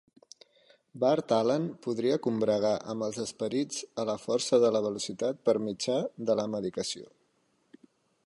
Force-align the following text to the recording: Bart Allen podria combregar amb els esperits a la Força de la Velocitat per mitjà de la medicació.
Bart 1.01 1.33
Allen 1.35 1.67
podria 1.87 2.15
combregar 2.27 2.71
amb 2.93 3.05
els 3.07 3.19
esperits 3.25 3.83
a 4.03 4.07
la 4.11 4.17
Força 4.23 4.59
de 4.65 4.73
la 4.77 4.83
Velocitat 4.87 5.45
per 5.49 5.57
mitjà 5.69 5.99
de 6.31 6.37
la 6.43 6.47
medicació. 6.57 7.11